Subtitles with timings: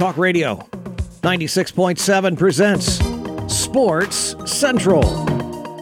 [0.00, 0.56] Talk Radio
[1.20, 5.02] 96.7 presents Sports Central.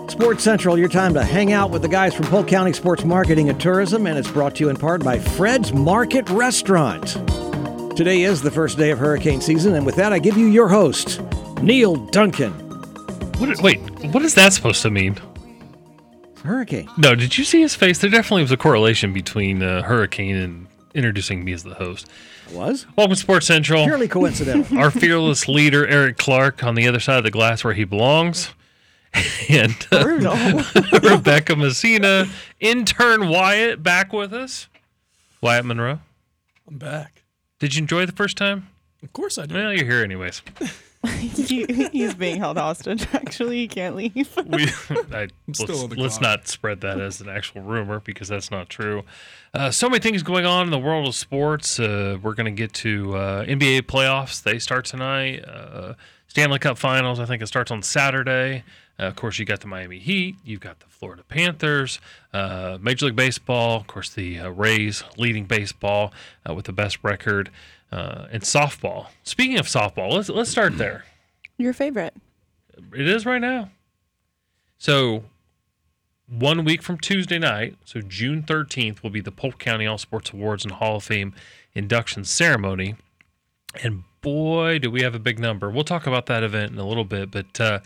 [0.09, 3.49] Sports Central, your time to hang out with the guys from Polk County Sports Marketing
[3.49, 7.07] and Tourism, and it's brought to you in part by Fred's Market Restaurant.
[7.97, 10.67] Today is the first day of hurricane season, and with that, I give you your
[10.67, 11.21] host,
[11.63, 12.51] Neil Duncan.
[13.39, 13.79] What, wait,
[14.13, 15.17] what is that supposed to mean?
[16.43, 16.91] Hurricane.
[16.99, 17.99] No, did you see his face?
[17.99, 22.09] There definitely was a correlation between uh, hurricane and introducing me as the host.
[22.53, 22.87] Was?
[22.97, 23.85] Welcome to Sports Central.
[23.85, 24.79] Purely coincidental.
[24.79, 28.51] Our fearless leader, Eric Clark, on the other side of the glass where he belongs.
[29.49, 30.05] And uh,
[31.03, 32.27] Rebecca Messina,
[32.61, 34.69] intern Wyatt, back with us.
[35.41, 36.01] Wyatt Monroe.
[36.69, 37.23] I'm back.
[37.59, 38.69] Did you enjoy the first time?
[39.03, 39.55] Of course I do.
[39.55, 40.43] Well, you're here anyways.
[41.07, 43.07] he, he's being held hostage.
[43.13, 44.15] Actually, he can't leave.
[44.47, 44.65] we,
[45.13, 48.69] I, still let's, on let's not spread that as an actual rumor because that's not
[48.69, 49.05] true.
[49.55, 51.79] Uh, so many things going on in the world of sports.
[51.79, 54.43] Uh, we're going to get to uh, NBA playoffs.
[54.43, 55.45] They start tonight.
[55.45, 55.95] Uh,
[56.27, 57.21] Stanley Cup Finals.
[57.21, 58.65] I think it starts on Saturday.
[58.99, 60.37] Uh, of course, you got the Miami Heat.
[60.45, 62.01] You've got the Florida Panthers.
[62.33, 63.77] Uh, Major League Baseball.
[63.77, 66.13] Of course, the uh, Rays leading baseball
[66.49, 67.51] uh, with the best record.
[67.91, 69.07] Uh, and softball.
[69.23, 71.07] Speaking of softball, let's let's start there.
[71.57, 72.15] Your favorite.
[72.95, 73.71] It is right now.
[74.77, 75.25] So,
[76.29, 80.31] one week from Tuesday night, so June 13th, will be the Polk County All Sports
[80.31, 81.35] Awards and Hall of Fame
[81.75, 82.95] induction ceremony.
[83.83, 85.71] And boy, do we have a big number.
[85.71, 87.81] We'll talk about that event in a little bit, but uh,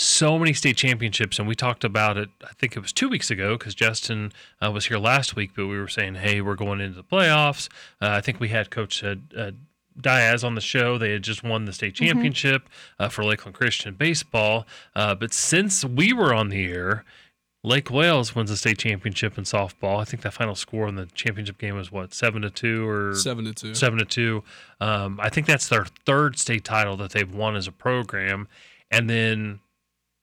[0.00, 1.38] so many state championships.
[1.40, 4.32] And we talked about it, I think it was two weeks ago, because Justin
[4.64, 7.68] uh, was here last week, but we were saying, hey, we're going into the playoffs.
[8.00, 9.50] Uh, I think we had Coach uh, uh,
[10.00, 10.98] Diaz on the show.
[10.98, 12.68] They had just won the state championship
[13.00, 14.66] uh, for Lakeland Christian baseball.
[14.94, 17.04] Uh, but since we were on the air,
[17.64, 19.98] Lake Wales wins the state championship in softball.
[19.98, 23.16] I think that final score in the championship game was what seven to two or
[23.16, 23.74] Seven to two.
[23.74, 24.44] seven to two.
[24.80, 28.46] Um, I think that's their third state title that they've won as a program.
[28.92, 29.58] And then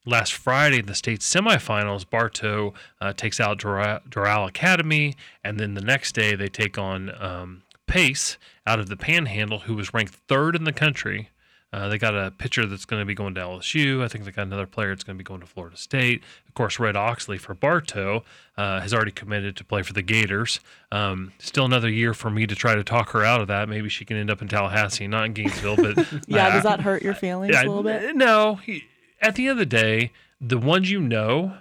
[0.06, 5.74] last Friday, in the state semifinals, Bartow uh, takes out Doral, Doral Academy, and then
[5.74, 10.16] the next day they take on um, Pace out of the Panhandle, who was ranked
[10.28, 11.30] third in the country.
[11.74, 14.02] Uh, they got a pitcher that's going to be going to LSU.
[14.02, 16.24] I think they got another player that's going to be going to Florida State.
[16.48, 18.24] Of course, Red Oxley for Bartow
[18.56, 20.62] uh, has already committed to play for the Gators.
[20.90, 23.68] Um, still another year for me to try to talk her out of that.
[23.68, 25.76] Maybe she can end up in Tallahassee, not in Gainesville.
[25.76, 28.16] But Yeah, does that hurt your feelings a little bit?
[28.16, 28.56] No.
[28.56, 28.86] He,
[29.26, 31.58] at the end of the day, the ones you know,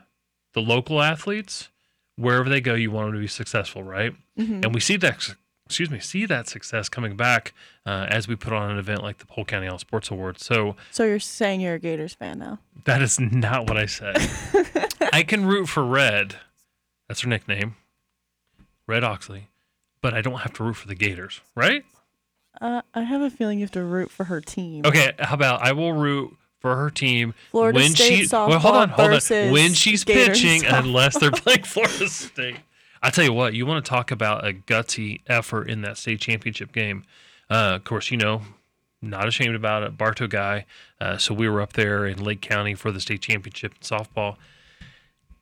[0.53, 1.69] the local athletes,
[2.17, 4.15] wherever they go, you want them to be successful, right?
[4.39, 4.61] Mm-hmm.
[4.65, 5.35] And we see that.
[5.67, 7.55] Excuse me, see that success coming back
[7.87, 10.45] uh, as we put on an event like the Polk County All Sports Awards.
[10.45, 12.59] So So you're saying you're a Gators fan now?
[12.85, 14.15] that is not what I said.
[15.15, 16.37] I can root for Red.
[17.09, 17.77] That's her nickname,
[18.87, 19.49] Red Oxley,
[20.03, 21.83] but I don't have to root for the Gators, right?
[22.61, 24.85] Uh, I have a feeling you have to root for her team.
[24.85, 28.75] Okay, how about I will root for her team Florida when State she well, hold
[28.75, 29.53] on, hold on.
[29.53, 30.79] When she's Gators pitching, softball.
[30.79, 32.57] unless they're playing Florida State.
[33.03, 36.21] I tell you what, you want to talk about a gutsy effort in that state
[36.21, 37.05] championship game.
[37.51, 38.41] Uh, of course, you know,
[39.03, 39.99] not ashamed about it.
[39.99, 40.65] Bartow guy.
[40.99, 44.37] Uh, so we were up there in Lake County for the state championship in softball.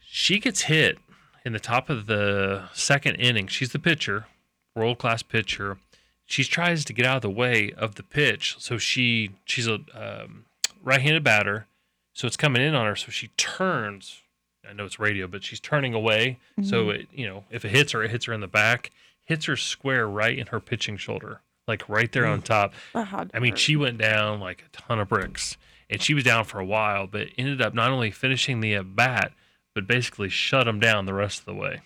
[0.01, 0.99] She gets hit
[1.47, 3.47] in the top of the second inning.
[3.47, 4.27] She's the pitcher,
[4.75, 5.79] world class pitcher.
[6.27, 9.79] She tries to get out of the way of the pitch, so she she's a
[9.95, 10.47] um,
[10.83, 11.67] right-handed batter,
[12.13, 12.97] so it's coming in on her.
[12.97, 14.23] So she turns.
[14.69, 16.39] I know it's radio, but she's turning away.
[16.63, 18.91] So it you know if it hits her, it hits her in the back.
[19.25, 22.73] Hits her square right in her pitching shoulder, like right there on top.
[22.93, 25.57] That had to I mean, she went down like a ton of bricks,
[25.89, 28.97] and she was down for a while, but ended up not only finishing the at
[28.97, 29.33] bat,
[29.75, 31.81] but basically shut him down the rest of the way.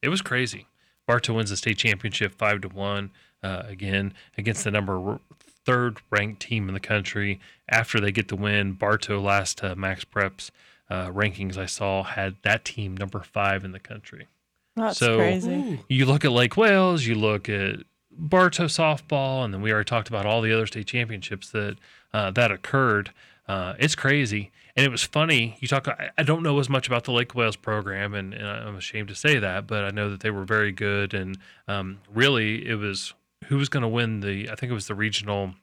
[0.00, 0.66] It was crazy.
[1.06, 3.10] Bartow wins the state championship five to one
[3.42, 5.18] uh, again against the number
[5.64, 7.40] third ranked team in the country.
[7.68, 10.50] After they get the win, Bartow last uh, Max Preps
[10.88, 14.26] uh, rankings I saw had that team number five in the country.
[14.76, 15.80] That's so- crazy.
[15.88, 20.08] You look at Lake Wales, you look at Bartow softball, and then we already talked
[20.08, 21.76] about all the other state championships that
[22.12, 23.12] uh, that occurred.
[23.46, 25.56] Uh, it's crazy, and it was funny.
[25.60, 25.86] You talk.
[25.88, 29.08] I, I don't know as much about the Lake Wales program, and, and I'm ashamed
[29.08, 31.38] to say that, but I know that they were very good, and
[31.68, 33.14] um, really, it was
[33.50, 34.48] who was going to win the.
[34.48, 35.54] I think it was the regional,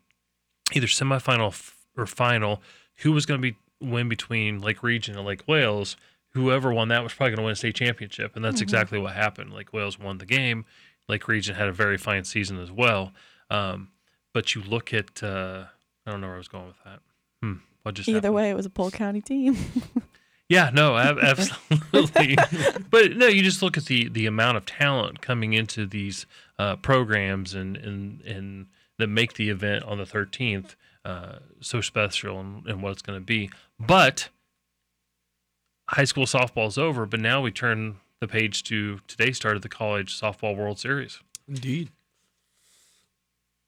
[0.74, 2.62] either semifinal f- or final.
[2.98, 5.96] Who was going to be win between Lake Region and Lake Wales?
[6.34, 9.14] Whoever won that was probably going to win a state championship, and that's exactly what
[9.14, 9.54] happened.
[9.54, 10.66] Lake Wales won the game.
[11.08, 13.14] Lake Region had a very fine season as well.
[13.50, 13.90] Um,
[14.34, 15.64] but you look at, uh,
[16.06, 17.00] I don't know where I was going with that.
[17.42, 17.54] Hmm,
[17.88, 18.34] Either happened?
[18.36, 19.56] way, it was a Polk County team.
[20.50, 22.38] Yeah, no, absolutely.
[22.90, 26.26] but no, you just look at the the amount of talent coming into these
[26.58, 28.68] uh, programs and and and
[28.98, 33.20] that make the event on the 13th uh, so special and, and what it's going
[33.20, 33.50] to be.
[33.80, 34.30] But
[35.90, 39.70] high school softball is over, but now we turn the page to today started the
[39.70, 41.20] college softball World Series.
[41.48, 41.92] Indeed.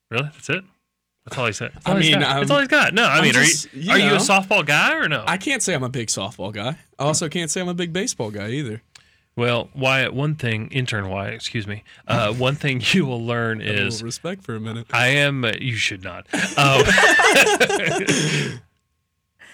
[0.10, 0.24] Really?
[0.24, 0.64] That's it?
[1.30, 1.72] That's all he said.
[1.74, 2.40] That's I all he's mean, got.
[2.40, 2.94] That's I'm- all he's got.
[2.94, 5.24] No, I I'm mean, just- are you, you are you a softball guy or no?
[5.28, 6.78] I can't say I'm a big softball guy.
[6.98, 8.82] I also can't say I'm a big baseball guy either.
[9.36, 13.70] well, Wyatt, one thing, intern Wyatt, excuse me, uh, one thing you will learn Have
[13.70, 14.88] a is little respect for a minute.
[14.92, 15.46] I am.
[15.46, 16.28] uh, You should not.
[16.58, 16.84] Um,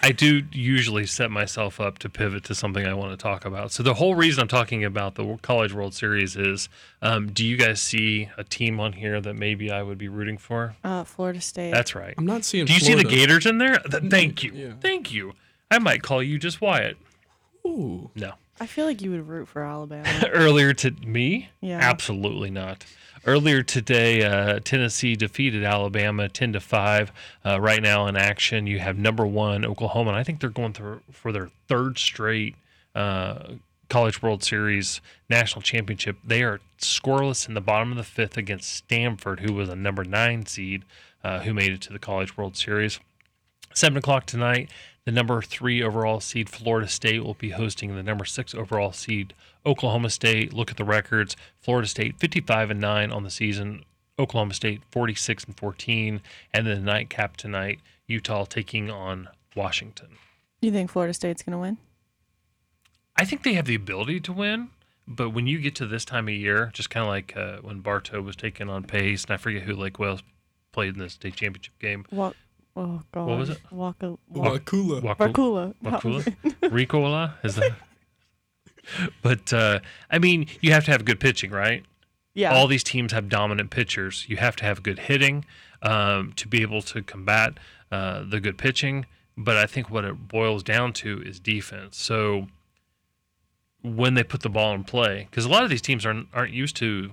[0.06, 3.72] I do usually set myself up to pivot to something I want to talk about.
[3.72, 6.68] So the whole reason I'm talking about the College World Series is:
[7.02, 10.38] um, Do you guys see a team on here that maybe I would be rooting
[10.38, 10.76] for?
[10.84, 11.72] Uh, Florida State.
[11.72, 12.14] That's right.
[12.16, 12.66] I'm not seeing.
[12.66, 13.78] Do you see the Gators in there?
[13.78, 14.52] Th- thank you.
[14.54, 14.72] Yeah.
[14.80, 15.32] Thank you.
[15.70, 16.96] I might call you just Wyatt.
[17.66, 18.10] Ooh.
[18.14, 18.34] No.
[18.60, 20.08] I feel like you would root for Alabama.
[20.32, 21.50] Earlier to me?
[21.60, 21.78] Yeah.
[21.78, 22.86] Absolutely not.
[23.26, 27.10] Earlier today, uh, Tennessee defeated Alabama ten to five.
[27.44, 30.74] Uh, right now in action, you have number one Oklahoma, and I think they're going
[30.74, 32.54] through for their third straight
[32.94, 33.54] uh,
[33.88, 36.18] College World Series national championship.
[36.24, 40.04] They are scoreless in the bottom of the fifth against Stanford, who was a number
[40.04, 40.84] nine seed,
[41.24, 43.00] uh, who made it to the College World Series.
[43.74, 44.70] Seven o'clock tonight,
[45.06, 49.32] the number three overall seed Florida State will be hosting the number six overall seed
[49.64, 50.52] Oklahoma State.
[50.52, 53.84] Look at the records: Florida State 55 and nine on the season,
[54.18, 56.20] Oklahoma State 46 and 14,
[56.52, 60.08] and then the nightcap tonight, Utah taking on Washington.
[60.60, 61.78] you think Florida State's gonna win?
[63.14, 64.70] I think they have the ability to win,
[65.06, 67.80] but when you get to this time of year, just kind of like uh, when
[67.80, 70.22] Bartow was taking on Pace, and I forget who Lake Wales
[70.72, 72.04] played in the state championship game.
[72.10, 72.34] Walk.
[72.76, 73.26] Oh God.
[73.28, 73.58] What was it?
[73.70, 74.16] Waka.
[74.28, 74.64] Walk.
[74.64, 75.00] Wakulla.
[75.00, 75.74] Waku- Wakulla.
[75.82, 76.22] Wakulla?
[76.62, 77.72] Ricola is that?
[79.20, 79.80] But uh,
[80.10, 81.84] I mean, you have to have good pitching, right?
[82.34, 82.54] Yeah.
[82.54, 84.26] All these teams have dominant pitchers.
[84.28, 85.44] You have to have good hitting
[85.82, 87.54] um, to be able to combat
[87.90, 89.06] uh, the good pitching.
[89.36, 91.96] But I think what it boils down to is defense.
[91.96, 92.46] So
[93.82, 96.52] when they put the ball in play, because a lot of these teams aren't aren't
[96.52, 97.10] used to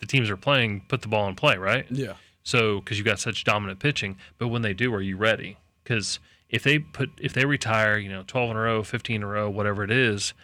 [0.00, 1.86] the teams are playing put the ball in play, right?
[1.90, 2.14] Yeah.
[2.44, 5.56] So, because you've got such dominant pitching, but when they do, are you ready?
[5.82, 6.20] Because
[6.50, 9.26] if they put, if they retire, you know, 12 in a row, 15 in a
[9.26, 10.34] row, whatever it is,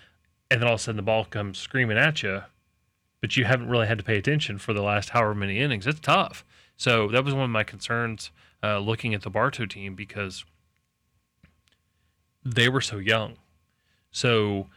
[0.50, 2.42] and then all of a sudden the ball comes screaming at you,
[3.20, 6.00] but you haven't really had to pay attention for the last however many innings, it's
[6.00, 6.44] tough.
[6.76, 8.30] So that was one of my concerns
[8.62, 10.44] uh, looking at the Bartow team because
[12.44, 13.36] they were so young.
[14.10, 14.68] So,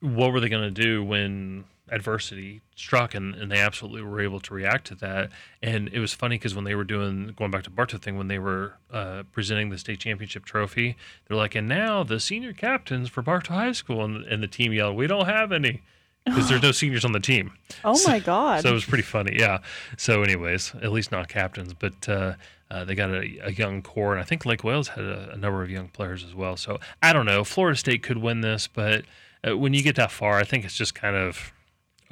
[0.00, 4.40] what were they going to do when adversity struck and, and they absolutely were able
[4.40, 5.30] to react to that.
[5.62, 8.28] And it was funny because when they were doing going back to Bartow thing when
[8.28, 10.96] they were uh, presenting the state championship trophy
[11.28, 14.72] they're like and now the senior captains for Bartow High School and, and the team
[14.72, 15.82] yelled we don't have any
[16.24, 17.52] because there's no seniors on the team.
[17.84, 18.62] Oh my God.
[18.62, 19.58] so it was pretty funny yeah.
[19.98, 22.34] So anyways at least not captains but uh,
[22.70, 25.36] uh, they got a, a young core and I think Lake Wales had a, a
[25.36, 26.56] number of young players as well.
[26.56, 27.44] So I don't know.
[27.44, 29.04] Florida State could win this but
[29.46, 31.52] uh, when you get that far I think it's just kind of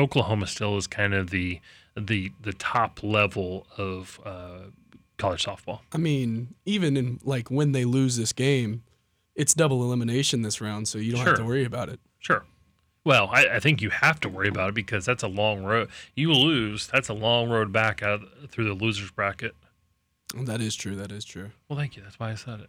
[0.00, 1.60] Oklahoma still is kind of the
[1.96, 4.70] the the top level of uh,
[5.18, 5.80] college softball.
[5.92, 8.82] I mean, even in like when they lose this game,
[9.34, 12.00] it's double elimination this round, so you don't have to worry about it.
[12.18, 12.44] Sure.
[13.04, 15.90] Well, I, I think you have to worry about it because that's a long road.
[16.14, 19.56] You lose, that's a long road back out through the losers bracket.
[20.36, 20.94] That is true.
[20.94, 21.50] That is true.
[21.68, 22.02] Well, thank you.
[22.02, 22.66] That's why I said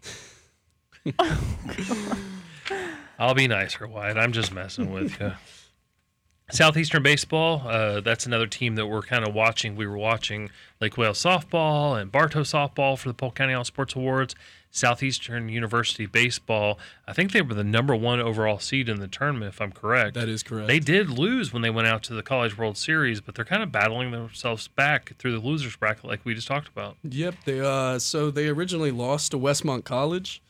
[1.05, 1.15] it.
[3.19, 4.17] I'll be nicer, Wyatt.
[4.17, 5.33] I'm just messing with you.
[6.51, 7.63] Southeastern baseball.
[7.65, 9.75] Uh, that's another team that we're kind of watching.
[9.75, 13.95] We were watching Lake Wales softball and Bartow softball for the Polk County All Sports
[13.95, 14.35] Awards.
[14.73, 16.79] Southeastern University baseball.
[17.07, 20.15] I think they were the number one overall seed in the tournament, if I'm correct.
[20.15, 20.67] That is correct.
[20.67, 23.61] They did lose when they went out to the College World Series, but they're kind
[23.61, 26.97] of battling themselves back through the losers bracket, like we just talked about.
[27.03, 27.35] Yep.
[27.45, 30.41] They uh so they originally lost to Westmont College.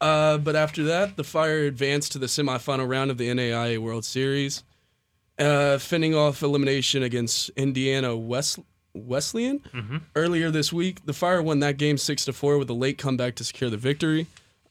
[0.00, 4.04] Uh, but after that, the Fire advanced to the semifinal round of the NAIA World
[4.04, 4.62] Series,
[5.38, 8.58] uh, fending off elimination against Indiana West
[8.94, 9.60] Wesleyan
[10.14, 11.04] earlier this week.
[11.04, 13.76] The Fire won that game six to four with a late comeback to secure the
[13.76, 14.26] victory.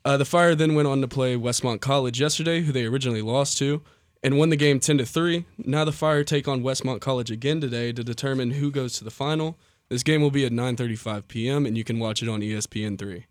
[0.06, 3.58] Uh, the Fire then went on to play Westmont College yesterday, who they originally lost
[3.58, 3.82] to,
[4.22, 5.46] and won the game ten to three.
[5.58, 9.12] Now the Fire take on Westmont College again today to determine who goes to the
[9.12, 9.58] final.
[9.90, 11.66] This game will be at 9:35 p.m.
[11.66, 13.26] and you can watch it on ESPN three.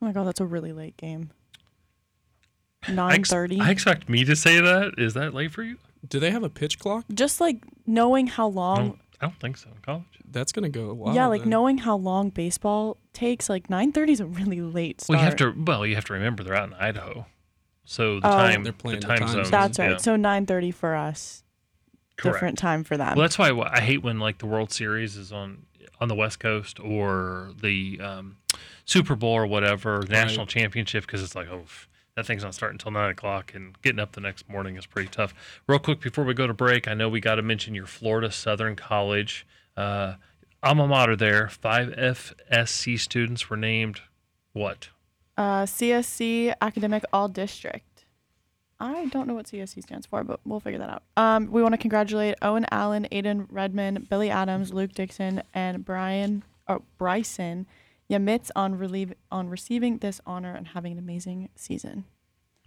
[0.00, 1.30] oh my God, that's a really late game.
[2.86, 4.94] I ex- I expect me to say that.
[4.98, 5.78] Is that late for you?
[6.08, 7.04] Do they have a pitch clock?
[7.12, 8.76] Just like knowing how long.
[8.76, 10.04] don't, I don't think so in college.
[10.30, 11.14] That's gonna go a while.
[11.14, 11.50] yeah, like then.
[11.50, 13.48] knowing how long baseball takes.
[13.48, 15.16] Like nine thirty is a really late start.
[15.16, 15.54] Well, you have to.
[15.64, 17.26] Well, you have to remember they're out in Idaho,
[17.84, 18.30] so the Oh.
[18.30, 19.50] time They're playing the the time time zones.
[19.50, 19.90] That's right.
[19.92, 21.44] yeah, So nine thirty for us.
[22.16, 22.34] correct.
[22.36, 23.14] Different time for them.
[23.16, 25.66] Well, that's why I hate when like the World Series is on
[26.00, 28.36] on the West Coast or the um,
[28.86, 32.74] Super Bowl or whatever national championship because it's like oh f- that thing's not starting
[32.74, 35.34] until nine o'clock and getting up the next morning is pretty tough.
[35.66, 38.30] Real quick before we go to break, I know we got to mention your Florida
[38.30, 40.14] Southern College uh,
[40.62, 41.48] alma mater there.
[41.48, 44.00] Five FSC students were named
[44.52, 44.90] what?
[45.36, 47.86] Uh, CSC Academic All District.
[48.78, 51.02] I don't know what CSC stands for, but we'll figure that out.
[51.16, 56.42] Um, we want to congratulate Owen Allen, Aiden Redman, Billy Adams, Luke Dixon, and Brian
[56.68, 57.66] or Bryson
[58.12, 62.04] Yamitz on relieve on receiving this honor and having an amazing season.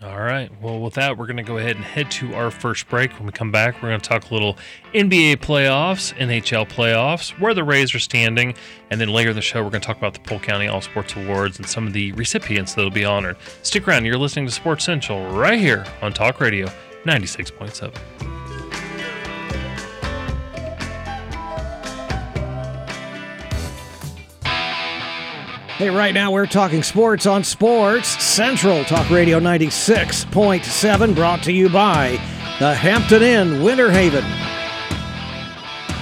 [0.04, 0.52] All right.
[0.62, 3.14] Well, with that, we're going to go ahead and head to our first break.
[3.14, 4.58] When we come back, we're going to talk a little
[4.94, 8.56] NBA playoffs, NHL playoffs, where the Rays are standing,
[8.92, 10.82] and then later in the show, we're going to talk about the Polk County All
[10.82, 13.38] Sports Awards and some of the recipients that will be honored.
[13.62, 14.04] Stick around.
[14.04, 16.68] You're listening to Sports Central right here on Talk Radio
[17.06, 18.45] 96.7.
[25.78, 31.68] Hey, right now we're talking sports on Sports Central Talk Radio 96.7, brought to you
[31.68, 32.12] by
[32.60, 34.24] the Hampton Inn, Winter Haven.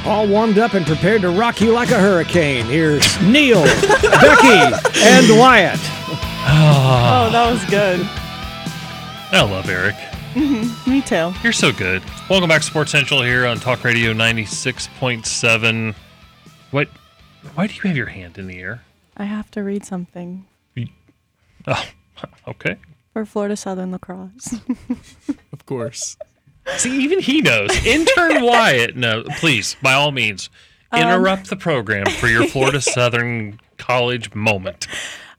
[0.05, 2.65] All warmed up and prepared to rock you like a hurricane.
[2.65, 3.63] Here's Neil,
[4.03, 5.79] Becky, and Wyatt.
[6.45, 7.25] Ah.
[7.27, 7.99] Oh, that was good.
[9.31, 9.95] I love Eric.
[10.35, 10.91] Mm-hmm.
[10.91, 11.33] Me too.
[11.41, 12.03] You're so good.
[12.29, 15.95] Welcome back to Sports Central here on Talk Radio 96.7.
[16.69, 16.89] What?
[17.55, 18.83] Why do you have your hand in the air?
[19.17, 20.45] I have to read something
[21.65, 21.85] Oh,
[22.47, 22.75] okay.
[23.13, 24.55] for Florida Southern Lacrosse.
[25.53, 26.17] Of course.
[26.77, 27.69] See, even he knows.
[27.85, 30.49] Intern Wyatt, no, please, by all means,
[30.93, 34.87] interrupt the program for your Florida Southern College moment.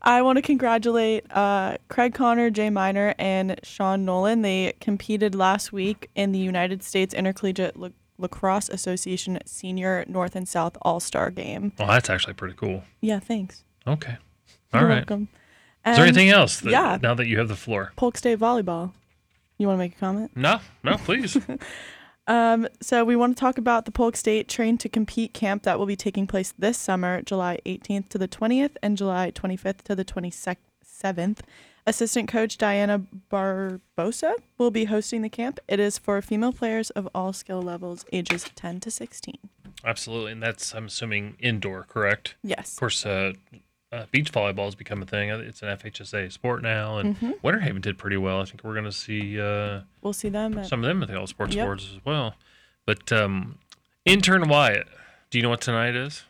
[0.01, 4.43] I want to congratulate uh, Craig Connor, Jay Miner, and Sean Nolan.
[4.43, 7.77] They competed last week in the United States Intercollegiate
[8.19, 11.73] Lacrosse Association Senior North and South All Star Game.
[11.79, 12.83] Well, that's actually pretty cool.
[13.01, 13.65] Yeah, thanks.
[13.87, 14.17] Okay.
[14.73, 14.97] All You're right.
[14.99, 15.29] welcome.
[15.87, 16.61] Is there And anything else?
[16.61, 16.99] That, yeah.
[17.03, 17.93] Now that you have the floor.
[17.97, 18.93] Polk State Volleyball.
[19.59, 20.31] You want to make a comment?
[20.35, 21.37] No, no, please.
[22.27, 25.79] Um, so we want to talk about the Polk State Train to Compete camp that
[25.79, 29.95] will be taking place this summer, July 18th to the 20th and July 25th to
[29.95, 31.41] the 27th.
[31.87, 35.61] Assistant coach Diana Barbosa will be hosting the camp.
[35.69, 39.35] It is for female players of all skill levels, ages 10 to 16.
[39.85, 40.33] Absolutely.
[40.33, 42.37] And that's, I'm assuming, indoor, correct?
[42.43, 42.73] Yes.
[42.73, 43.33] Of course, uh,
[43.93, 45.31] uh, beach volleyball has become a thing.
[45.31, 48.41] Uh, It's an FHSA sport now, and Winter Haven did pretty well.
[48.41, 50.57] I think we're going to see uh, We'll see them.
[50.59, 51.65] At, some of them at the All Sports Yep.
[51.65, 52.35] Awards as well.
[52.87, 53.59] But um,
[54.07, 54.89] intern Wyatt,
[55.31, 56.25] do you know what tonight is?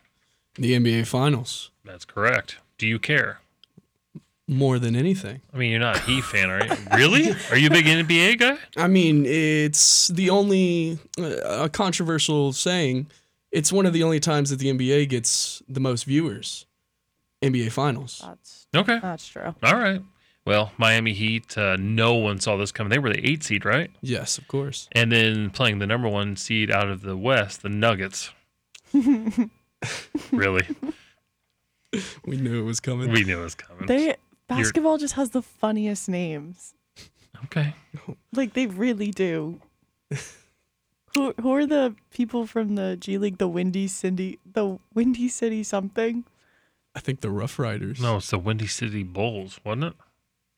[0.55, 1.71] The NBA Finals.
[1.85, 2.57] That's correct.
[2.77, 3.39] Do you care?
[4.47, 5.41] More than anything.
[5.53, 6.71] I mean, you're not a Heat fan, are you?
[6.95, 7.35] Really?
[7.49, 8.57] Are you a big NBA guy?
[8.77, 13.07] I mean, it's the only uh, a controversial saying.
[13.51, 16.67] It's one of the only times that the NBA gets the most viewers.
[17.41, 18.21] NBA Finals.
[18.23, 18.99] that's, Okay.
[19.01, 19.55] that's true.
[19.63, 20.01] All right.
[20.45, 22.91] Well, Miami Heat, uh, no one saw this coming.
[22.91, 23.89] They were the eight seed, right?
[24.01, 24.87] Yes, of course.
[24.91, 28.29] And then playing the number one seed out of the West, the Nuggets.
[30.31, 30.67] really?
[32.25, 33.09] We knew it was coming.
[33.09, 33.85] We knew it was coming.
[33.85, 36.73] They Basketball just has the funniest names.
[37.45, 37.75] okay.
[38.33, 39.59] Like they really do.
[41.15, 43.37] who who are the people from the G League?
[43.37, 46.25] The Windy Cindy, the Windy City something.
[46.95, 47.99] I think the Rough Riders.
[47.99, 49.93] No, it's the Windy City Bulls, wasn't it?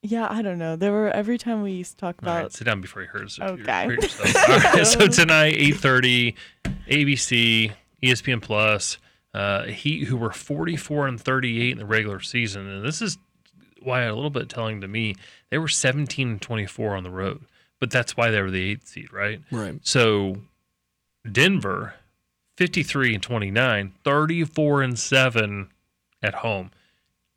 [0.03, 0.75] Yeah, I don't know.
[0.75, 2.29] There were every time we used to talk about.
[2.29, 2.53] All right, about.
[2.53, 3.39] sit down before you hurt us.
[3.39, 3.85] Okay.
[3.85, 4.49] Hurt yourself.
[4.49, 6.35] All right, so tonight, eight thirty,
[6.89, 7.71] ABC,
[8.03, 8.97] ESPN Plus.
[9.33, 13.17] Uh, Heat, who were forty-four and thirty-eight in the regular season, and this is
[13.81, 15.15] why a little bit telling to me
[15.49, 17.41] they were seventeen and twenty-four on the road,
[17.79, 19.41] but that's why they were the eighth seed, right?
[19.51, 19.79] Right.
[19.83, 20.37] So
[21.29, 21.95] Denver,
[22.57, 25.69] 53 and 29, 34 and 7
[26.23, 26.71] at home.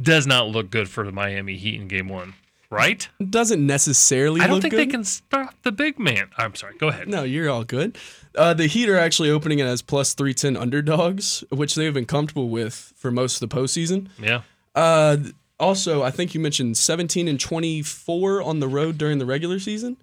[0.01, 2.33] Does not look good for the Miami Heat in game one,
[2.71, 3.07] right?
[3.29, 4.81] Doesn't necessarily I don't think good.
[4.81, 6.31] they can stop the big man.
[6.39, 6.79] I'm sorry.
[6.79, 7.07] Go ahead.
[7.07, 7.99] No, you're all good.
[8.35, 12.49] Uh, the Heat are actually opening it as plus 310 underdogs, which they've been comfortable
[12.49, 14.09] with for most of the postseason.
[14.19, 14.41] Yeah.
[14.75, 15.19] Uh,
[15.61, 19.97] also, I think you mentioned 17 and 24 on the road during the regular season.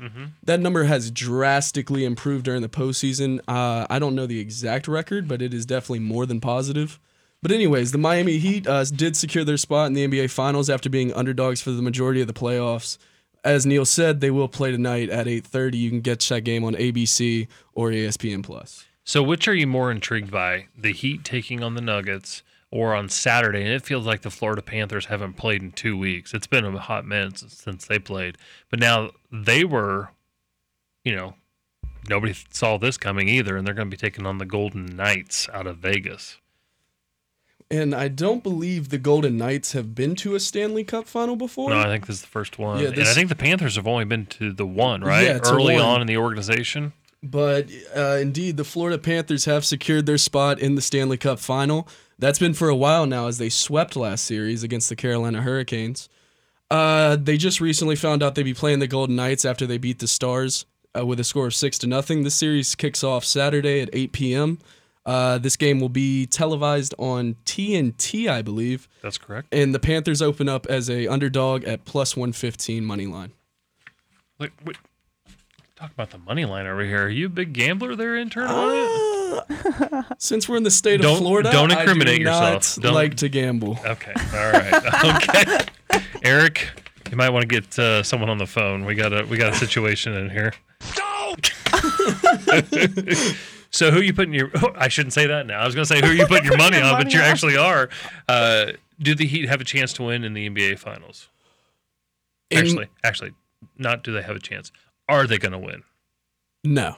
[0.44, 3.40] That number has drastically improved during the postseason.
[3.48, 7.00] Uh, I don't know the exact record, but it is definitely more than positive.
[7.42, 10.90] But anyways, the Miami Heat uh, did secure their spot in the NBA Finals after
[10.90, 12.98] being underdogs for the majority of the playoffs.
[13.44, 15.78] As Neil said, they will play tonight at 8:30.
[15.78, 18.86] You can catch that game on ABC or ESPN Plus.
[19.04, 20.68] So, which are you more intrigued by?
[20.78, 23.62] The Heat taking on the Nuggets or on Saturday?
[23.62, 26.34] And it feels like the Florida Panthers haven't played in two weeks.
[26.34, 28.38] It's been a hot minute since, they played.
[28.70, 30.10] But now they were,
[31.04, 31.36] you know,
[32.10, 33.56] nobody saw this coming either.
[33.58, 36.38] And they're going to be taking on the Golden Knights out of Vegas.
[37.70, 41.70] and I don't believe the Golden Knights have been to a Stanley Cup final before.
[41.70, 42.80] No, I think this is the first one.
[42.82, 45.26] Yeah, and I think the Panthers have only been to the one, right?
[45.26, 45.84] Yeah, Early one.
[45.84, 46.94] on in the organization.
[47.24, 51.88] But uh, indeed, the Florida Panthers have secured their spot in the Stanley Cup final.
[52.20, 56.10] That's been for a while now as they swept last series against the Carolina Hurricanes.
[56.70, 60.00] Uh, they just recently found out they'd be playing the Golden Knights after they beat
[60.00, 60.66] the Stars
[60.98, 62.24] uh, with a score of six to nothing.
[62.24, 64.60] This series kicks off Saturday at 8 p.m.
[65.06, 69.48] Uh, this game will be televised on TNT, I believe, That's correct.
[69.54, 73.32] and the Panthers open up as a underdog at plus 115 money line.
[74.38, 74.76] Wait, wait.
[75.78, 77.06] Talk about the money line over here.
[77.06, 78.48] Are you a big gambler there, intern?
[78.50, 80.06] it?
[80.18, 82.82] Since we're in the state Don't- of Florida, don't incriminate do yourself.
[82.82, 83.78] Don't- like to gamble.
[83.86, 84.14] Okay.
[84.34, 84.74] All right.
[85.90, 86.10] Okay.
[86.24, 86.68] Eric,
[87.12, 88.86] you might want to get uh, someone on the phone.
[88.86, 90.52] We got a we got a situation in here.
[93.70, 94.50] so who you putting your?
[94.56, 95.60] oh, I shouldn't say that now.
[95.62, 97.26] I was going to say who are you putting your money on, but you on.
[97.26, 97.90] actually are.
[98.28, 101.30] Uh, do the Heat have a chance to win in the NBA Finals?
[102.50, 103.34] In- Actually, actually,
[103.78, 104.04] not.
[104.04, 104.72] Do they have a chance?
[105.10, 105.84] Are they going to win,
[106.64, 106.98] no,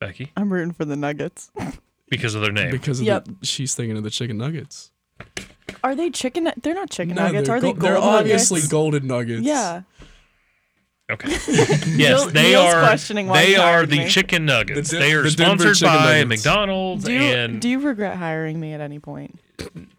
[0.00, 0.32] Becky?
[0.36, 1.50] I'm rooting for the Nuggets.
[2.10, 2.72] Because of their name.
[2.72, 3.24] because of Yep.
[3.40, 4.90] the, she's thinking of the chicken nuggets.
[5.84, 6.50] Are they chicken?
[6.60, 7.46] They're not chicken No, nuggets.
[7.46, 8.72] they're, Are they go- they're obviously nuggets?
[8.72, 9.42] golden nuggets.
[9.42, 9.82] Yeah.
[11.08, 11.28] Okay.
[11.46, 12.80] Yes, Neil- they Neil's are.
[12.80, 14.08] questioning why They he are hired the me.
[14.08, 14.90] chicken nuggets.
[14.90, 16.44] The Den- they are the Denver sponsored chicken by nuggets.
[16.44, 19.38] McDonald's Do you and do you regret hiring me at any point?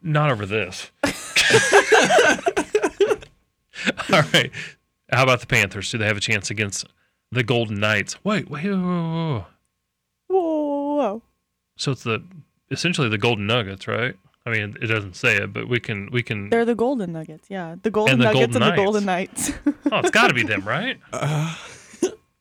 [0.02, 0.92] not over this.
[4.12, 4.52] All right.
[5.12, 5.91] How about the Panthers?
[5.91, 6.86] Do they have a chance against
[7.32, 8.24] the Golden Knights?
[8.24, 8.84] Wait, wait, wait, wait, wait.
[8.84, 9.44] Whoa,
[10.30, 11.22] whoa, whoa.
[11.77, 12.24] So it's the
[12.70, 14.15] essentially the Golden Nuggets, right?
[14.46, 16.50] I mean, it doesn't say it, but we can we can.
[16.50, 17.48] They're the golden nuggets.
[17.50, 19.51] Yeah, the golden the nuggets Golden and the golden knights.
[19.91, 21.00] Oh, it's got to be them, right?
[21.13, 21.56] Uh,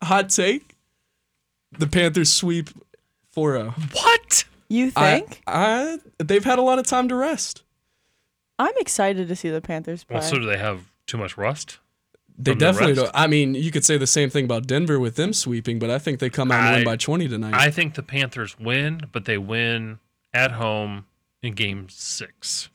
[0.03, 0.77] hot take:
[1.79, 2.71] the Panthers sweep
[3.37, 3.75] 4-0.
[3.93, 4.45] What?
[4.71, 5.43] you I, think?
[5.47, 7.62] I, they've had a lot of time to rest.
[8.59, 10.15] I'm excited to see the Panthers play.
[10.15, 11.80] Well, so do they have too much rust?
[12.39, 13.11] They From the definitely don't.
[13.13, 15.99] I mean, you could say the same thing about Denver with them sweeping, but I
[15.99, 17.54] think they come out and I- win by 20 tonight.
[17.54, 19.99] I think the Panthers win, but they win
[20.33, 21.07] at home
[21.43, 22.69] in Game Six.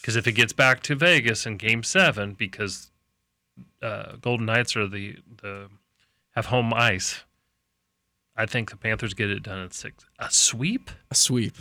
[0.00, 2.90] Because if it gets back to Vegas in Game Seven, because
[3.82, 5.68] uh, Golden Knights are the the
[6.34, 7.24] have home ice,
[8.36, 10.04] I think the Panthers get it done in six.
[10.18, 10.90] A sweep?
[11.10, 11.56] a sweep.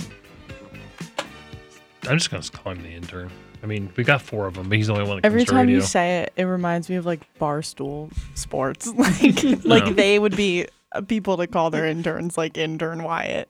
[2.09, 3.31] I'm just gonna call him the intern.
[3.62, 5.49] I mean, we got four of them, but he's the only one that Every comes
[5.49, 5.77] to time radio.
[5.81, 8.87] you say it, it reminds me of like barstool sports.
[8.97, 9.92] like like No.
[9.92, 13.49] they would be uh, people to call their interns like intern Wyatt.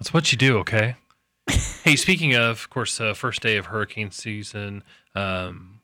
[0.00, 0.96] That's what you do, okay?
[1.84, 4.82] hey, speaking of, of course, uh, first day of hurricane season,
[5.14, 5.75] um,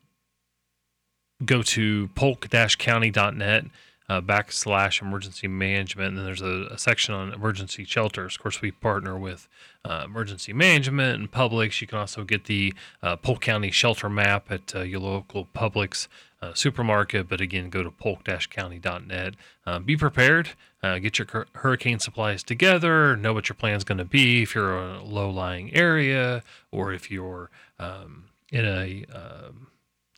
[1.45, 3.65] go to polk-county.net
[4.09, 8.35] uh, backslash emergency management, and then there's a, a section on emergency shelters.
[8.35, 9.47] Of course, we partner with
[9.85, 11.81] uh, emergency management and Publix.
[11.81, 16.07] You can also get the uh, Polk County shelter map at uh, your local Publix
[16.41, 17.29] uh, supermarket.
[17.29, 19.35] But again, go to polk-county.net.
[19.65, 20.49] Uh, be prepared.
[20.81, 23.15] Get your hurricane supplies together.
[23.15, 27.09] Know what your plan's going to be if you're in a low-lying area or if
[27.09, 29.67] you're um, in a um,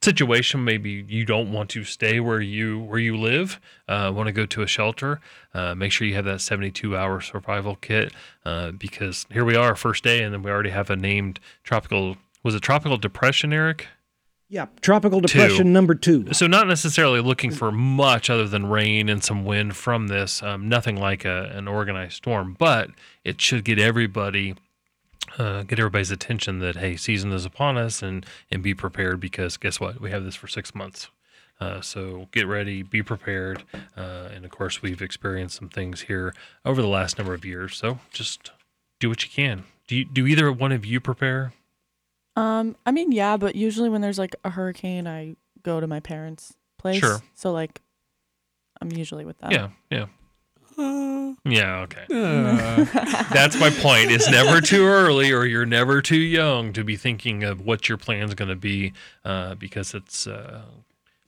[0.06, 4.32] situation maybe you don't want to stay where you where you live uh, want to
[4.32, 5.20] go to a shelter
[5.54, 8.14] uh, make sure you have that 72 hour survival kit
[8.46, 12.16] uh, because here we are first day and then we already have a named tropical
[12.44, 13.88] was it tropical depression eric
[14.48, 16.32] Yeah, tropical depression number two.
[16.34, 20.70] so not necessarily looking for much other than rain and some wind from this um,
[20.70, 22.92] nothing like a, an organized storm but
[23.24, 24.54] it should get everybody
[25.38, 29.58] uh, get everybody's attention that hey season is upon us and and be prepared because
[29.58, 31.10] guess what we have this for six months
[31.60, 33.64] uh, so get ready be prepared
[33.98, 37.76] uh, and of course we've experienced some things here over the last number of years
[37.78, 38.52] so just
[39.00, 41.54] do what you can do you, do either one of you prepare
[42.36, 46.02] Um, I mean, yeah, but usually when there's like a hurricane, I go to my
[46.02, 47.00] parents' place.
[47.00, 47.22] Sure.
[47.34, 47.82] So like,
[48.82, 49.52] I'm usually with them.
[49.52, 50.06] yeah yeah
[51.48, 52.06] Yeah, okay.
[52.12, 52.86] Uh,
[53.34, 54.10] That's my point.
[54.12, 57.98] It's never too early or you're never too young to be thinking of what your
[58.00, 60.62] plan's going to be uh, because it's uh,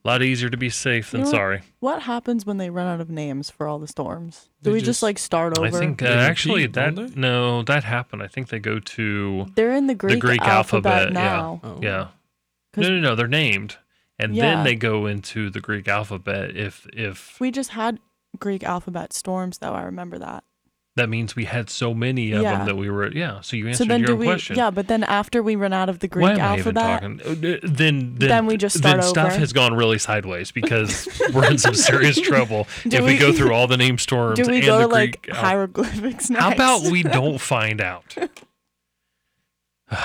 [0.04, 1.62] a lot easier to be safe than You know sorry.
[1.82, 4.50] What happens when they run out of names for all the storms?
[4.64, 5.68] Do They we just, just- like start over?
[5.68, 8.24] I think uh, actually repeat, don't that no, that happened.
[8.24, 11.70] I think they go to they're in the Greek, Greek alphabet, alphabet, yeah.
[11.70, 11.80] oh.
[11.82, 12.08] yeah.
[12.74, 13.78] 'Cause- No, no, no, they're named.
[14.20, 14.56] And Yeah.
[14.56, 18.00] then they go into the Greek alphabet if if We just had
[18.40, 19.74] Greek alphabet storms, though.
[19.74, 20.44] I remember that.
[20.96, 22.58] that means we had so many of Yeah.
[22.58, 24.26] them that we were yeah, so you So answered then, your do we?
[24.26, 24.56] question.
[24.56, 27.02] Yeah, but then after we run out of the Greek Why am I even alphabet,
[27.22, 27.22] talking?
[27.22, 29.40] Uh, Then, then, Then we just then start stuff over.
[29.40, 33.32] has gone really sideways because we're in some serious trouble Do if we, we- go
[33.32, 35.36] through all the name storms do we and go the like Greek.
[35.36, 36.42] hieroglyphics next?
[36.42, 38.16] How about we don't find out?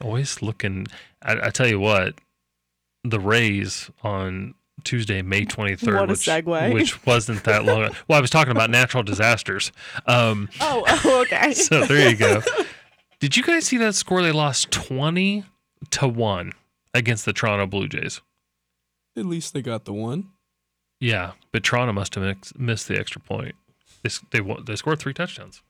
[0.00, 0.86] Always looking.
[1.22, 2.14] I, I tell you what,
[3.04, 6.72] the Rays on Tuesday, May twenty third, What a which, segue.
[6.74, 7.90] which wasn't that long.
[8.08, 9.72] Well, I was talking about natural disasters.
[10.06, 11.52] Um, Oh, oh, okay.
[11.54, 12.42] so there you go.
[13.20, 14.22] Did you guys see that score?
[14.22, 15.44] They lost twenty
[15.90, 16.52] to one
[16.94, 18.20] against the Toronto Blue Jays.
[19.16, 20.28] At least they got the one.
[21.00, 23.54] Yeah, but Toronto must have mix, missed the extra point.
[24.02, 25.62] They they they scored three touchdowns.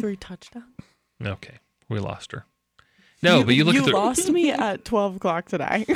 [0.00, 0.66] Three touchdowns.
[1.24, 2.44] Okay, we lost her.
[3.22, 5.86] No, but you look you at the lost me at twelve o'clock today.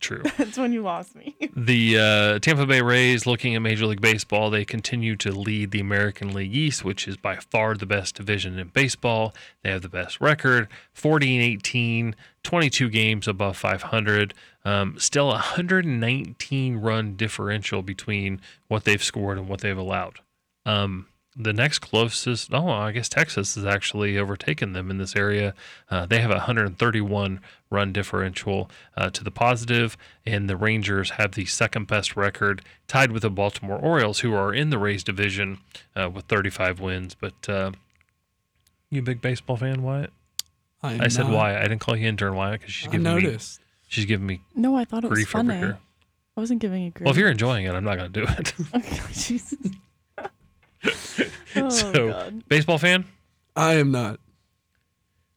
[0.00, 0.22] True.
[0.38, 1.36] That's when you lost me.
[1.56, 5.80] The uh, Tampa Bay Rays, looking at Major League Baseball, they continue to lead the
[5.80, 9.34] American League East, which is by far the best division in baseball.
[9.62, 14.32] They have the best record 40 and 18, 22 games above 500.
[14.64, 20.20] Um, still a 119 run differential between what they've scored and what they've allowed.
[20.64, 25.54] Um, the next closest, oh, I guess Texas has actually overtaken them in this area.
[25.90, 27.40] Uh, they have a 131
[27.70, 33.12] run differential uh, to the positive, and the Rangers have the second best record, tied
[33.12, 35.58] with the Baltimore Orioles, who are in the Rays division
[35.94, 37.14] uh, with 35 wins.
[37.14, 37.72] But uh,
[38.90, 40.12] you a big baseball fan, Wyatt?
[40.82, 41.34] I, am I said not.
[41.34, 41.58] Wyatt.
[41.58, 43.38] I didn't call you intern Wyatt because she's I giving me
[43.86, 45.74] she's giving me No, I thought it was grief over funny.
[46.36, 47.04] I wasn't giving you grief.
[47.04, 48.54] Well, if you're enjoying it, I'm not going to do it.
[48.74, 49.54] okay, Jesus.
[51.56, 52.48] oh So- God.
[52.48, 53.04] baseball fan?
[53.56, 54.20] I am not.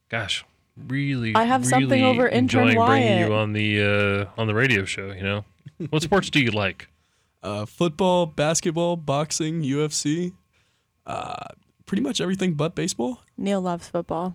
[0.08, 0.44] Gosh,
[0.76, 1.34] really.
[1.34, 3.28] I have something really over intern enjoying bringing Wyatt.
[3.28, 5.10] you on the uh, on the radio show.
[5.12, 5.44] You know,
[5.90, 6.88] what sports do you like?
[7.44, 10.32] Uh, football, basketball, boxing, UFC,
[11.06, 11.34] uh,
[11.84, 13.20] pretty much everything but baseball.
[13.36, 14.34] Neil loves football,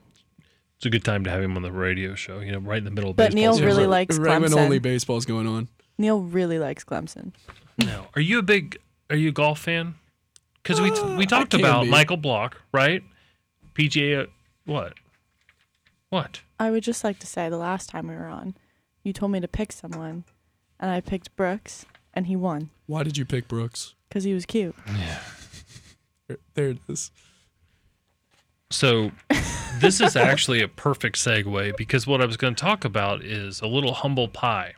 [0.78, 2.40] It's a good time to have him on the radio show.
[2.40, 3.42] You know, right in the middle of But baseball.
[3.42, 3.66] Neil season.
[3.66, 4.58] really right- likes right when Clemson.
[4.60, 5.70] only baseball's going on.
[5.98, 7.34] Neil really likes Clemson.
[7.80, 8.06] No.
[8.16, 8.78] Are you a big?
[9.10, 9.96] Are you a golf fan?
[10.64, 11.90] Because we Uh, we talked about be.
[11.90, 13.04] Michael Block, right?
[13.74, 14.24] PGA.
[14.24, 14.26] uh,
[14.66, 14.94] What?
[16.10, 16.42] What?
[16.60, 18.56] I would just like to say the last time we were on,
[19.04, 20.26] you told me to pick someone,
[20.80, 23.94] and I picked Brooks, and he won Why did you pick Brooks?
[24.10, 24.76] because he was cute.
[26.28, 27.10] There, there it is.
[28.70, 29.10] So
[29.80, 33.62] this is actually a perfect segue because what I was going to talk about is
[33.62, 34.74] a little humble pie.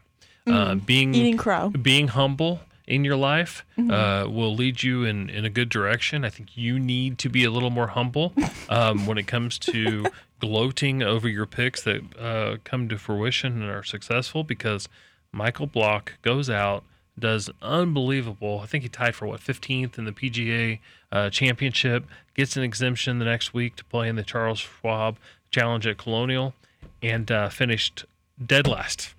[0.48, 1.70] Uh, being Eating crow.
[1.70, 3.92] being humble in your life Mm-hmm.
[3.92, 6.24] uh, will lead you in, in a good direction.
[6.26, 8.34] I think you need to be a little more humble
[8.70, 10.06] um, when it comes to
[10.40, 14.88] gloating over your picks that uh, come to fruition and are successful because
[15.32, 16.84] Michael Block goes out,
[17.18, 18.60] does unbelievable.
[18.64, 20.80] I think he tied for what, 15th in the PGA
[21.12, 25.18] uh, championship, gets an exemption the next week to play in the Charles Schwab
[25.50, 26.54] Challenge at Colonial,
[27.02, 28.06] and uh, finished
[28.44, 29.14] dead last.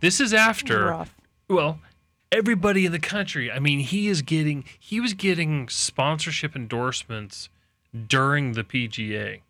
[0.00, 1.14] This is after Rough.
[1.48, 1.78] well,
[2.32, 3.52] everybody in the country.
[3.52, 7.50] I mean, he is getting he was getting sponsorship endorsements
[8.06, 9.40] during the PGA.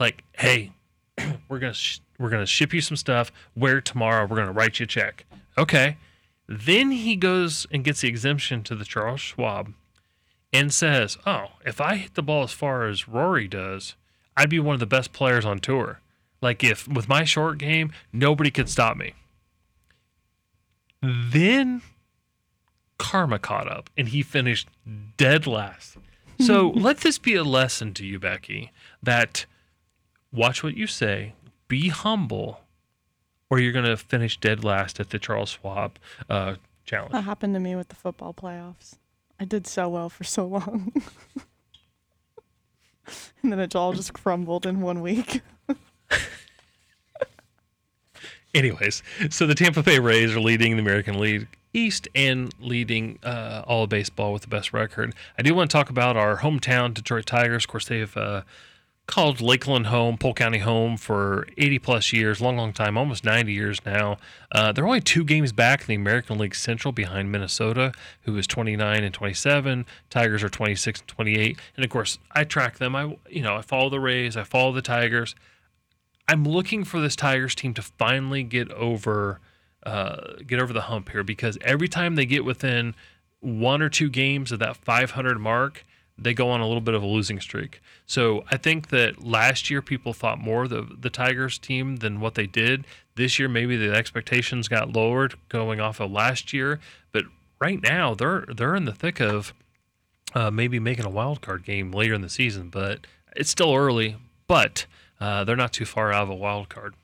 [0.00, 0.72] Like, hey,
[1.48, 3.32] we're gonna sh- we're gonna ship you some stuff.
[3.54, 4.26] Where tomorrow?
[4.26, 5.24] We're gonna write you a check.
[5.56, 5.96] Okay.
[6.46, 9.72] Then he goes and gets the exemption to the Charles Schwab,
[10.52, 13.94] and says, "Oh, if I hit the ball as far as Rory does,
[14.36, 16.00] I'd be one of the best players on tour.
[16.42, 19.14] Like if with my short game, nobody could stop me."
[21.00, 21.82] Then
[22.98, 24.68] karma caught up and he finished
[25.16, 25.96] dead last.
[26.40, 29.46] So let this be a lesson to you, Becky, that
[30.32, 31.34] watch what you say,
[31.68, 32.60] be humble,
[33.50, 37.12] or you're going to finish dead last at the Charles Schwab uh, challenge.
[37.12, 38.98] That happened to me with the football playoffs.
[39.38, 40.92] I did so well for so long.
[43.42, 45.42] and then it all just crumbled in one week.
[48.54, 53.62] Anyways, so the Tampa Bay Rays are leading the American League East and leading uh,
[53.66, 55.14] all of baseball with the best record.
[55.38, 57.64] I do want to talk about our hometown Detroit Tigers.
[57.64, 58.42] Of course, they've uh,
[59.06, 63.52] called Lakeland home, Polk County home for 80 plus years, long, long time, almost 90
[63.52, 64.16] years now.
[64.52, 68.46] Uh, they're only two games back in the American League Central behind Minnesota, who is
[68.46, 69.84] 29 and 27.
[70.08, 71.58] Tigers are 26 and 28.
[71.76, 72.96] And of course, I track them.
[72.96, 75.34] I, you know, I follow the Rays, I follow the Tigers.
[76.26, 79.40] I'm looking for this Tigers team to finally get over,
[79.84, 82.94] uh, get over the hump here because every time they get within
[83.40, 85.84] one or two games of that 500 mark,
[86.16, 87.80] they go on a little bit of a losing streak.
[88.06, 92.20] So I think that last year people thought more of the, the Tigers team than
[92.20, 92.86] what they did.
[93.16, 96.80] This year, maybe the expectations got lowered going off of last year.
[97.12, 97.24] But
[97.60, 99.52] right now, they're they're in the thick of
[100.34, 102.70] uh, maybe making a wild card game later in the season.
[102.70, 104.16] But it's still early.
[104.46, 104.86] But
[105.20, 106.94] uh, they're not too far out of a wild card.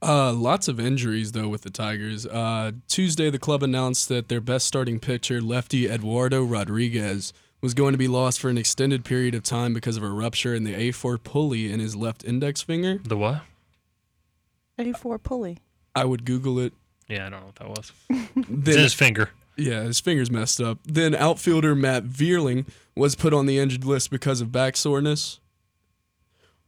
[0.00, 2.24] Uh, lots of injuries though with the Tigers.
[2.26, 7.92] Uh, Tuesday, the club announced that their best starting pitcher, lefty Eduardo Rodriguez, was going
[7.92, 10.74] to be lost for an extended period of time because of a rupture in the
[10.74, 13.00] A4 pulley in his left index finger.
[13.02, 13.42] The what?
[14.78, 15.58] A4 pulley.
[15.96, 16.72] I would Google it.
[17.08, 17.92] Yeah, I don't know what that was.
[18.36, 19.30] It's Then, in his finger.
[19.56, 20.78] yeah, his finger's messed up.
[20.84, 25.40] Then outfielder Matt Vierling was put on the injured list because of back soreness.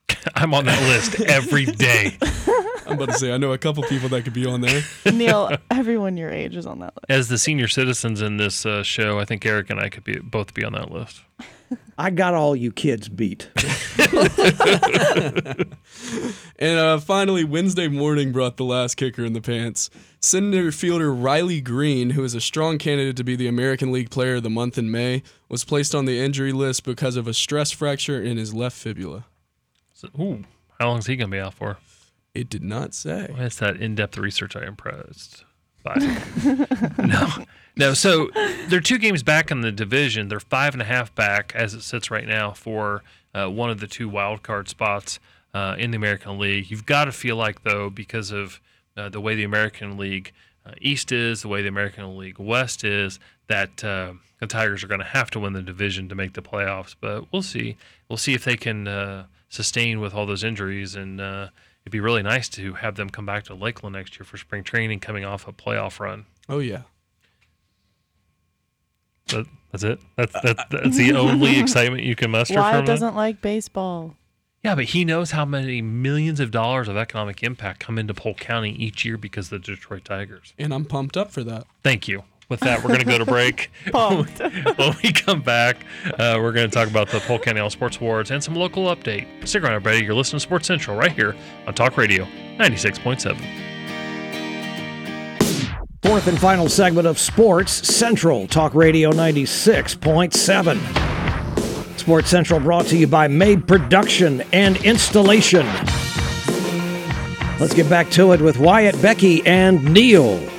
[0.34, 2.18] I'm on that list every day.
[2.90, 4.82] I'm about to say I know a couple people that could be on there.
[5.12, 7.06] Neil, everyone your age is on that list.
[7.08, 10.18] As the senior citizens in this uh, show, I think Eric and I could be
[10.18, 11.22] both be on that list.
[11.98, 13.50] I got all you kids beat.
[16.60, 19.88] And uh, finally, Wednesday morning brought the last kicker in the pants.
[20.20, 24.36] Center fielder Riley Greene, who is a strong candidate to be the American League Player
[24.36, 27.70] of the Month in May, was placed on the injury list because of a stress
[27.70, 29.24] fracture in his left fibula.
[29.94, 30.44] So, ooh,
[30.78, 31.78] how long is he going to be out for?
[32.34, 33.34] It did not say.
[33.36, 35.44] That's that in-depth research I impressed
[36.98, 37.28] no,
[37.76, 37.94] no.
[37.94, 38.30] So
[38.68, 40.28] they're two games back in the division.
[40.28, 43.02] They're five and a half back as it sits right now for
[43.34, 45.18] uh, one of the two wild card spots
[45.54, 46.70] uh, in the American League.
[46.70, 48.60] You've got to feel like though, because of
[48.96, 50.32] uh, the way the American League
[50.66, 54.88] uh, East is, the way the American League West is, that uh, the Tigers are
[54.88, 56.94] going to have to win the division to make the playoffs.
[57.00, 57.76] But we'll see.
[58.08, 61.50] We'll see if they can uh, sustain with all those injuries and.
[61.80, 64.36] Uh, It'd be really nice to have them come back to Lakeland next year for
[64.36, 66.26] spring training, coming off a playoff run.
[66.48, 66.82] Oh, yeah.
[69.28, 70.00] That, that's it.
[70.16, 74.16] That's that's, that's the only excitement you can muster Wyatt from doesn't like baseball.
[74.62, 78.36] Yeah, but he knows how many millions of dollars of economic impact come into Polk
[78.38, 80.52] County each year because of the Detroit Tigers.
[80.58, 81.66] And I'm pumped up for that.
[81.82, 82.24] Thank you.
[82.50, 83.70] With that, we're going to go to break.
[83.92, 84.40] Pumped.
[84.76, 85.78] when we come back,
[86.18, 88.86] uh, we're going to talk about the Polk County All Sports Awards and some local
[88.86, 89.28] update.
[89.46, 90.04] Stick around, everybody.
[90.04, 91.36] You're listening to Sports Central right here
[91.68, 92.24] on Talk Radio
[92.58, 93.36] 96.7.
[96.02, 101.98] Fourth and final segment of Sports Central, Talk Radio 96.7.
[102.00, 105.64] Sports Central brought to you by Made Production and Installation.
[107.60, 110.49] Let's get back to it with Wyatt, Becky, and Neil.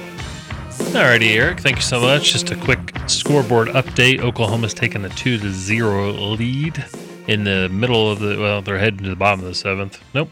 [0.91, 1.62] Alrighty, Eric.
[1.62, 2.34] Thank you so much.
[2.34, 4.19] Just a quick scoreboard update.
[4.19, 6.84] Oklahoma's taken a two to zero lead
[7.30, 8.38] in the middle of the.
[8.38, 10.04] Well, they're heading to the bottom of the seventh.
[10.13, 10.30] Nope.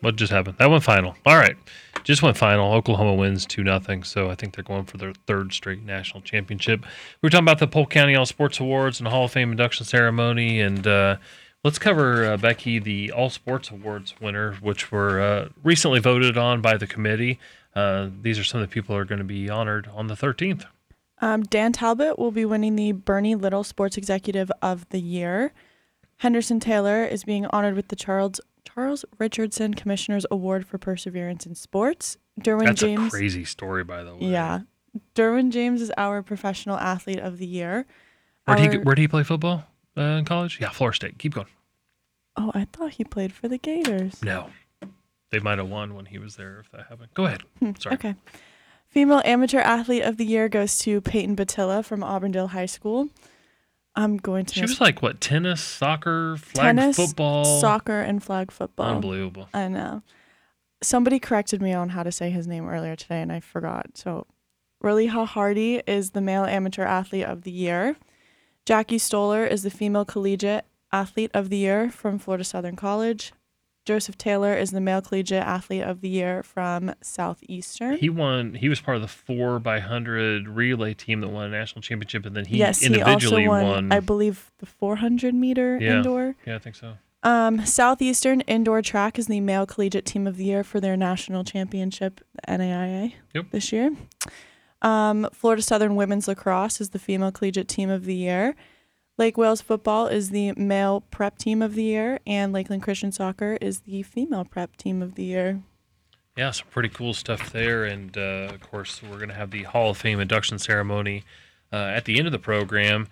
[0.00, 0.56] What just happened?
[0.58, 1.14] That went final.
[1.24, 1.56] All right,
[2.02, 2.72] just went final.
[2.72, 4.02] Oklahoma wins two nothing.
[4.02, 6.80] So I think they're going for their third straight national championship.
[6.82, 9.86] We were talking about the Polk County All Sports Awards and Hall of Fame induction
[9.86, 11.16] ceremony, and uh,
[11.62, 16.60] let's cover uh, Becky the All Sports Awards winner, which were uh, recently voted on
[16.60, 17.38] by the committee.
[17.74, 20.14] Uh, these are some of the people who are going to be honored on the
[20.14, 20.64] 13th.
[21.20, 25.52] Um, Dan Talbot will be winning the Bernie Little Sports Executive of the Year.
[26.18, 31.54] Henderson Taylor is being honored with the Charles Charles Richardson Commissioner's Award for Perseverance in
[31.54, 32.16] Sports.
[32.40, 33.08] Derwin That's James.
[33.08, 34.26] a crazy story, by the way.
[34.26, 34.60] Yeah.
[35.14, 37.86] Derwin James is our Professional Athlete of the Year.
[38.44, 39.64] Where did he Where did he play football
[39.96, 40.58] uh, in college?
[40.60, 41.18] Yeah, Florida State.
[41.18, 41.46] Keep going.
[42.36, 44.22] Oh, I thought he played for the Gators.
[44.22, 44.50] No,
[45.32, 46.60] they might have won when he was there.
[46.60, 47.42] If that happened, go ahead.
[47.58, 47.94] Hmm, Sorry.
[47.94, 48.14] Okay.
[48.86, 53.08] Female Amateur Athlete of the Year goes to Peyton Batilla from Auburndale High School.
[53.96, 55.20] I'm going to She miss was like what?
[55.20, 58.94] Tennis, soccer, flag tennis, football, soccer, and flag football.
[58.96, 59.48] Unbelievable.
[59.52, 60.02] I know.
[60.82, 63.96] Somebody corrected me on how to say his name earlier today, and I forgot.
[63.96, 64.26] So,
[64.82, 67.96] Raleigha Hardy is the male amateur athlete of the year.
[68.66, 73.32] Jackie Stoller is the female collegiate athlete of the year from Florida Southern College.
[73.84, 77.96] Joseph Taylor is the male collegiate athlete of the year from Southeastern.
[77.96, 78.54] He won.
[78.54, 82.24] He was part of the four by hundred relay team that won a national championship,
[82.24, 83.92] and then he yes, he also won, won.
[83.92, 85.96] I believe, the 400 meter Yeah.
[85.96, 86.36] indoor.
[86.46, 86.94] yeah, I think so.
[87.24, 91.44] Um, Southeastern Indoor Track is the male collegiate team of the year for their national
[91.44, 93.46] championship, the NAIA, Yep.
[93.52, 93.90] this year.
[94.80, 98.56] Um, Florida Southern Women's Lacrosse is the female collegiate team of the year.
[99.22, 103.56] Lake Wales football is the male prep team of the year, and Lakeland Christian soccer
[103.60, 105.62] is the female prep team of the year.
[106.36, 107.84] Yeah, some pretty cool stuff there.
[107.84, 111.22] And uh, of course, we're going to have the Hall of Fame induction ceremony
[111.72, 113.06] uh, at the end of the program.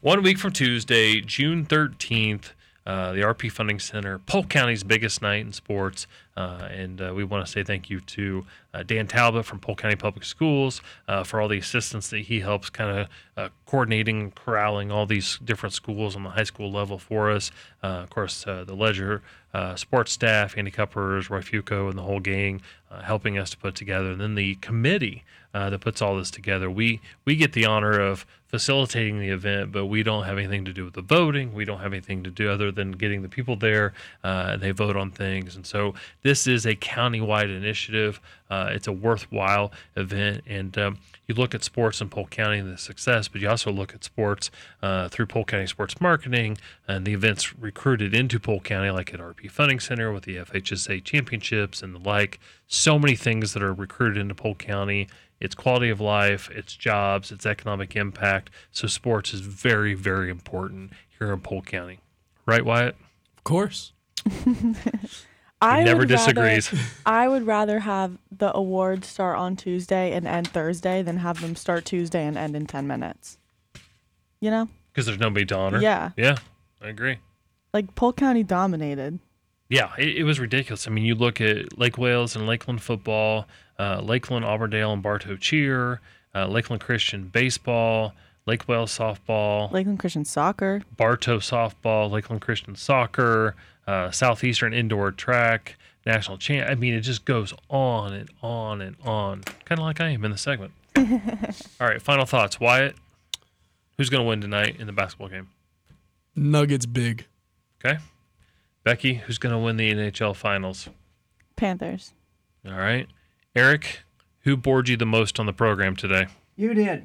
[0.00, 2.52] one week from Tuesday, June 13th.
[2.88, 6.07] Uh, the RP Funding Center, Polk County's biggest night in sports.
[6.38, 9.79] Uh, and uh, we want to say thank you to uh, Dan Talbot from Polk
[9.79, 14.31] County Public Schools uh, for all the assistance that he helps kind of uh, coordinating,
[14.31, 17.51] corralling all these different schools on the high school level for us.
[17.83, 19.22] of course, the Ledger
[19.74, 22.61] sports staff, Andy Cuppers, Roy Fuoco, and the whole gang
[23.03, 24.12] helping us to put together.
[24.12, 26.70] And then the committee that puts all this together.
[26.70, 30.72] We we get the honor of facilitating the event, but we don't have anything to
[30.72, 31.53] do with the voting.
[31.53, 33.92] We don't have anything to do other than getting the people there.
[34.22, 35.94] They vote on things, and so
[36.28, 38.20] this is a county-wide initiative.
[38.50, 42.70] Uh, it's a worthwhile event, and um, you look at sports in Polk County and
[42.70, 44.50] the success, but you also look at sports
[44.82, 49.20] uh, through Polk County Sports Marketing and the events recruited into Polk County, like at
[49.20, 52.38] RP Funding Center with the FHSAA Championships and the like.
[52.66, 55.08] So many things that are recruited into Polk County
[55.40, 58.50] it's quality of life, it's jobs, it's economic impact.
[58.72, 62.00] So sports is very, very important here in Polk County.
[62.44, 62.96] Right, Wyatt?
[63.36, 63.92] Of course.
[65.60, 66.72] I never disagrees.
[66.72, 71.40] Rather, I would rather have the awards start on Tuesday and end Thursday than have
[71.40, 73.38] them start Tuesday and end in 10 minutes.
[74.40, 74.68] You know?
[74.92, 75.80] Because there's nobody to honor.
[75.80, 76.10] Yeah.
[76.16, 76.36] Yeah,
[76.80, 77.18] I agree.
[77.74, 79.18] Like Polk County dominated.
[79.68, 80.86] Yeah, it, it was ridiculous.
[80.86, 83.46] I mean, you look at Lake Wales and Lakeland football
[83.78, 86.00] uh, Lakeland, Auburndale, and Bartow cheer,
[86.34, 88.12] uh, Lakeland Christian baseball,
[88.48, 93.54] Lake Wales softball, Lakeland Christian soccer, Bartow softball, Lakeland Christian soccer,
[93.87, 96.66] uh, Southeastern indoor track, national champ.
[96.70, 100.24] I mean, it just goes on and on and on, kind of like I am
[100.24, 100.72] in the segment.
[100.96, 102.96] All right, final thoughts, Wyatt.
[103.98, 105.50] Who's going to win tonight in the basketball game?
[106.34, 107.26] Nuggets big.
[107.84, 107.98] Okay.
[108.82, 110.88] Becky, who's going to win the NHL finals?
[111.54, 112.14] Panthers.
[112.66, 113.08] All right.
[113.54, 114.00] Eric,
[114.40, 116.28] who bored you the most on the program today?
[116.56, 117.04] You did.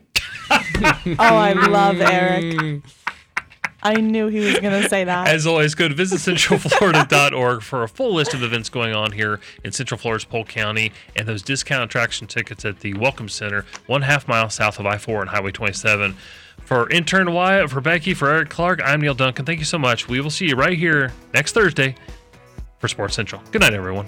[1.20, 2.82] oh, I love Eric.
[3.86, 5.28] I knew he was going to say that.
[5.28, 9.74] As always, go to visitcentralflorida.org for a full list of events going on here in
[9.74, 14.28] Central Florida's Polk County and those discount attraction tickets at the Welcome Center, one half
[14.28, 16.16] mile south of I 4 and Highway 27.
[16.62, 19.46] For intern Wyatt, for Becky, for Eric Clark, I'm Neil Duncan.
[19.46, 20.08] Thank you so much.
[20.08, 21.96] We will see you right here next Thursday
[22.80, 23.42] for Sports Central.
[23.52, 24.06] Good night, everyone.